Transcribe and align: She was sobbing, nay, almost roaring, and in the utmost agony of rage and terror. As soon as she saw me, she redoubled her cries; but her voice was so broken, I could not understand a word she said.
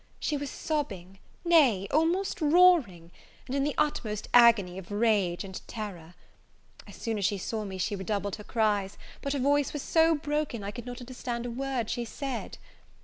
She 0.19 0.35
was 0.35 0.49
sobbing, 0.49 1.19
nay, 1.45 1.87
almost 1.91 2.41
roaring, 2.41 3.11
and 3.45 3.53
in 3.55 3.63
the 3.63 3.75
utmost 3.77 4.27
agony 4.33 4.79
of 4.79 4.89
rage 4.91 5.43
and 5.43 5.61
terror. 5.67 6.15
As 6.87 6.95
soon 6.95 7.19
as 7.19 7.25
she 7.25 7.37
saw 7.37 7.65
me, 7.65 7.77
she 7.77 7.95
redoubled 7.95 8.37
her 8.37 8.43
cries; 8.43 8.97
but 9.21 9.33
her 9.33 9.39
voice 9.39 9.73
was 9.73 9.83
so 9.83 10.15
broken, 10.15 10.63
I 10.63 10.71
could 10.71 10.87
not 10.87 11.01
understand 11.01 11.45
a 11.45 11.51
word 11.51 11.87
she 11.87 12.03
said. 12.03 12.57